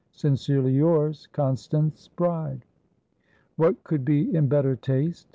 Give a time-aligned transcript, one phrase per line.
[0.13, 2.65] Sincerely yours, Constance Bride."
[3.55, 5.29] What could be in better taste?